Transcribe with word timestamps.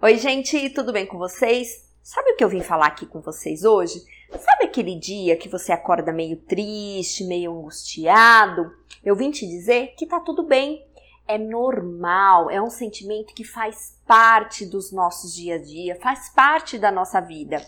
Oi, 0.00 0.16
gente, 0.16 0.70
tudo 0.70 0.92
bem 0.92 1.04
com 1.04 1.18
vocês? 1.18 1.90
Sabe 2.04 2.30
o 2.30 2.36
que 2.36 2.44
eu 2.44 2.48
vim 2.48 2.60
falar 2.60 2.86
aqui 2.86 3.04
com 3.04 3.20
vocês 3.20 3.64
hoje? 3.64 4.00
Sabe 4.30 4.66
aquele 4.66 4.94
dia 4.94 5.36
que 5.36 5.48
você 5.48 5.72
acorda 5.72 6.12
meio 6.12 6.36
triste, 6.36 7.24
meio 7.24 7.50
angustiado? 7.50 8.70
Eu 9.04 9.16
vim 9.16 9.32
te 9.32 9.44
dizer 9.44 9.96
que 9.96 10.06
tá 10.06 10.20
tudo 10.20 10.44
bem. 10.44 10.86
É 11.26 11.36
normal, 11.36 12.48
é 12.48 12.62
um 12.62 12.70
sentimento 12.70 13.34
que 13.34 13.42
faz 13.42 14.00
parte 14.06 14.64
dos 14.64 14.92
nossos 14.92 15.34
dia 15.34 15.56
a 15.56 15.58
dia, 15.58 15.98
faz 16.00 16.28
parte 16.28 16.78
da 16.78 16.92
nossa 16.92 17.20
vida. 17.20 17.60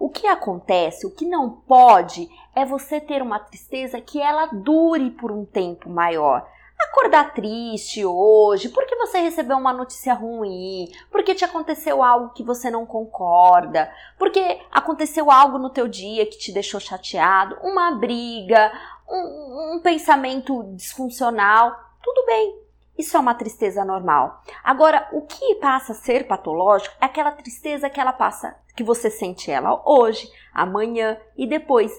O 0.00 0.08
que 0.08 0.26
acontece, 0.26 1.06
o 1.06 1.14
que 1.14 1.26
não 1.26 1.50
pode, 1.50 2.26
é 2.54 2.64
você 2.64 2.98
ter 3.02 3.20
uma 3.20 3.38
tristeza 3.38 4.00
que 4.00 4.18
ela 4.18 4.46
dure 4.46 5.10
por 5.10 5.30
um 5.30 5.44
tempo 5.44 5.90
maior 5.90 6.48
acordar 6.78 7.34
triste 7.34 8.04
hoje, 8.04 8.68
porque 8.68 8.96
você 8.96 9.18
recebeu 9.18 9.56
uma 9.56 9.72
notícia 9.72 10.14
ruim, 10.14 10.90
porque 11.10 11.34
te 11.34 11.44
aconteceu 11.44 12.02
algo 12.02 12.32
que 12.34 12.42
você 12.42 12.70
não 12.70 12.84
concorda, 12.84 13.90
porque 14.18 14.60
aconteceu 14.70 15.30
algo 15.30 15.58
no 15.58 15.70
teu 15.70 15.88
dia 15.88 16.26
que 16.26 16.38
te 16.38 16.52
deixou 16.52 16.80
chateado, 16.80 17.56
uma 17.62 17.92
briga, 17.92 18.72
um, 19.08 19.76
um 19.76 19.80
pensamento 19.80 20.62
disfuncional, 20.74 21.74
tudo 22.02 22.24
bem. 22.26 22.66
Isso 22.98 23.16
é 23.16 23.20
uma 23.20 23.34
tristeza 23.34 23.84
normal. 23.84 24.42
Agora, 24.64 25.06
o 25.12 25.22
que 25.22 25.56
passa 25.56 25.92
a 25.92 25.94
ser 25.94 26.26
patológico 26.26 26.94
é 27.00 27.04
aquela 27.04 27.30
tristeza 27.30 27.90
que 27.90 28.00
ela 28.00 28.12
passa, 28.12 28.56
que 28.74 28.82
você 28.82 29.10
sente 29.10 29.50
ela 29.50 29.82
hoje, 29.84 30.30
amanhã 30.52 31.18
e 31.36 31.46
depois. 31.46 31.92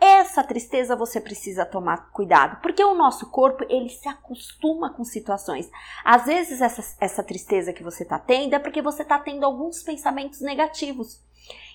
Essa 0.00 0.42
tristeza 0.42 0.96
você 0.96 1.20
precisa 1.20 1.64
tomar 1.64 2.10
cuidado, 2.10 2.60
porque 2.60 2.84
o 2.84 2.94
nosso 2.94 3.30
corpo 3.30 3.64
ele 3.68 3.88
se 3.88 4.08
acostuma 4.08 4.92
com 4.92 5.04
situações. 5.04 5.70
Às 6.04 6.26
vezes 6.26 6.60
essa, 6.60 6.96
essa 7.00 7.22
tristeza 7.22 7.72
que 7.72 7.82
você 7.82 8.02
está 8.02 8.18
tendo 8.18 8.54
é 8.54 8.58
porque 8.58 8.82
você 8.82 9.02
está 9.02 9.18
tendo 9.18 9.44
alguns 9.44 9.82
pensamentos 9.82 10.40
negativos. 10.40 11.22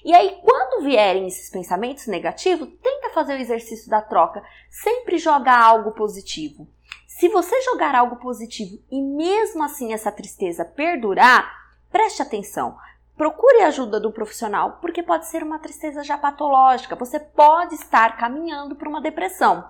E 0.04 0.14
aí, 0.14 0.40
quando 0.44 0.84
vierem 0.84 1.28
esses 1.28 1.50
pensamentos 1.50 2.08
negativos, 2.08 2.70
tenta 2.82 3.10
fazer 3.10 3.34
o 3.34 3.42
exercício 3.42 3.90
da 3.90 4.02
troca. 4.02 4.42
Sempre 4.70 5.18
joga 5.18 5.56
algo 5.56 5.92
positivo. 5.92 6.68
Se 7.08 7.28
você 7.28 7.62
jogar 7.64 7.96
algo 7.96 8.16
positivo 8.16 8.82
e 8.90 9.02
mesmo 9.02 9.62
assim 9.62 9.92
essa 9.92 10.12
tristeza 10.12 10.64
perdurar, 10.64 11.52
preste 11.92 12.22
atenção. 12.22 12.78
Procure 13.20 13.64
a 13.64 13.68
ajuda 13.68 14.00
do 14.00 14.14
profissional, 14.14 14.78
porque 14.80 15.04
pode 15.04 15.28
ser 15.28 15.44
uma 15.44 15.60
tristeza 15.60 16.06
já 16.06 16.18
patológica, 16.18 16.96
você 16.96 17.20
pode 17.20 17.76
estar 17.76 18.16
caminhando 18.16 18.78
para 18.78 18.88
uma 18.88 19.02
depressão. 19.02 19.70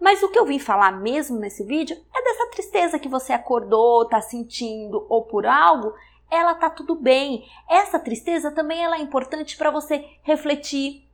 Mas 0.00 0.20
o 0.20 0.28
que 0.28 0.36
eu 0.36 0.44
vim 0.44 0.58
falar 0.58 0.90
mesmo 0.90 1.38
nesse 1.38 1.62
vídeo 1.62 1.96
é 2.12 2.24
dessa 2.24 2.50
tristeza 2.50 2.98
que 2.98 3.08
você 3.08 3.32
acordou, 3.32 4.02
está 4.02 4.20
sentindo 4.20 5.06
ou 5.08 5.22
por 5.22 5.46
algo, 5.46 5.94
ela 6.28 6.56
tá 6.56 6.68
tudo 6.68 6.96
bem. 6.96 7.44
Essa 7.70 8.00
tristeza 8.00 8.50
também 8.50 8.82
ela 8.82 8.96
é 8.96 9.00
importante 9.00 9.56
para 9.56 9.70
você 9.70 10.04
refletir, 10.24 11.07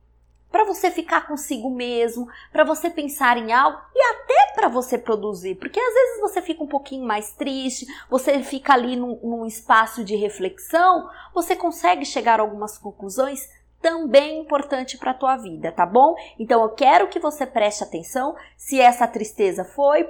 para 0.51 0.63
você 0.63 0.89
ficar 0.89 1.27
consigo 1.27 1.69
mesmo, 1.69 2.27
para 2.51 2.63
você 2.63 2.89
pensar 2.89 3.37
em 3.37 3.51
algo 3.51 3.77
e 3.93 3.99
até 4.15 4.53
para 4.55 4.67
você 4.67 4.97
produzir, 4.97 5.55
porque 5.55 5.79
às 5.79 5.93
vezes 5.93 6.21
você 6.21 6.41
fica 6.41 6.63
um 6.63 6.67
pouquinho 6.67 7.05
mais 7.05 7.33
triste, 7.33 7.85
você 8.09 8.41
fica 8.41 8.73
ali 8.73 8.95
num, 8.95 9.19
num 9.21 9.45
espaço 9.45 10.03
de 10.03 10.15
reflexão, 10.15 11.09
você 11.33 11.55
consegue 11.55 12.05
chegar 12.05 12.39
a 12.39 12.43
algumas 12.43 12.77
conclusões 12.77 13.49
também 13.85 14.39
importante 14.39 14.97
para 14.97 15.11
a 15.11 15.13
tua 15.13 15.37
vida, 15.37 15.71
tá 15.71 15.85
bom? 15.85 16.15
Então 16.39 16.63
eu 16.63 16.69
quero 16.69 17.07
que 17.07 17.19
você 17.19 17.45
preste 17.45 17.83
atenção 17.83 18.35
se 18.57 18.81
essa 18.81 19.07
tristeza 19.07 19.63
foi 19.63 20.09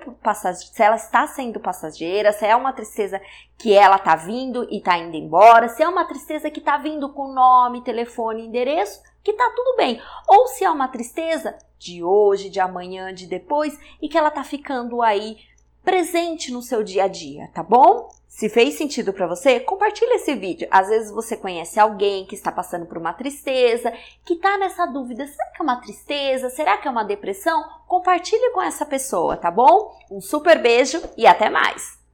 se 0.54 0.82
ela 0.82 0.96
está 0.96 1.28
sendo 1.28 1.60
passageira, 1.60 2.32
se 2.32 2.46
é 2.46 2.56
uma 2.56 2.72
tristeza 2.72 3.20
que 3.58 3.74
ela 3.74 4.00
tá 4.00 4.16
vindo 4.16 4.66
e 4.72 4.80
tá 4.80 4.98
indo 4.98 5.18
embora, 5.18 5.68
se 5.68 5.84
é 5.84 5.90
uma 5.90 6.06
tristeza 6.06 6.50
que 6.50 6.62
tá 6.62 6.78
vindo 6.78 7.12
com 7.12 7.34
nome, 7.34 7.84
telefone, 7.84 8.46
endereço 8.48 9.04
que 9.22 9.34
tá 9.34 9.52
tudo 9.54 9.76
bem. 9.76 10.02
Ou 10.26 10.48
se 10.48 10.64
é 10.64 10.70
uma 10.70 10.88
tristeza 10.88 11.58
de 11.78 12.02
hoje, 12.02 12.50
de 12.50 12.62
amanhã, 12.62 13.14
de 13.14 13.28
depois 13.28 13.78
e 14.02 14.08
que 14.08 14.18
ela 14.18 14.32
tá 14.32 14.46
ficando 14.46 15.02
aí 15.02 15.36
presente 15.86 16.52
no 16.52 16.62
seu 16.62 16.84
dia 16.84 17.04
a 17.04 17.08
dia, 17.08 17.48
tá 17.54 17.62
bom? 17.62 18.10
Se 18.28 18.50
fez 18.50 18.74
sentido 18.74 19.14
para 19.14 19.28
você, 19.28 19.62
compartilhe 19.62 20.16
esse 20.16 20.36
vídeo. 20.36 20.68
Às 20.70 20.90
vezes 20.90 21.12
você 21.12 21.38
conhece 21.38 21.80
alguém 21.80 22.26
que 22.26 22.36
está 22.36 22.52
passando 22.52 22.86
por 22.86 22.98
uma 22.98 23.14
tristeza, 23.14 23.94
que 24.26 24.36
tá 24.36 24.58
nessa 24.58 24.86
dúvida, 24.86 25.26
será 25.26 25.52
que 25.52 25.62
é 25.62 25.64
uma 25.64 25.80
tristeza? 25.80 26.50
Será 26.50 26.76
que 26.76 26.88
é 26.88 26.92
uma 26.92 27.06
depressão? 27.06 27.64
Compartilhe 27.88 28.52
com 28.52 28.62
essa 28.62 28.86
pessoa, 28.86 29.38
tá 29.38 29.50
bom? 29.50 29.96
Um 30.12 30.20
super 30.20 30.62
beijo 30.62 31.02
e 31.16 31.26
até 31.26 31.50
mais. 31.50 32.05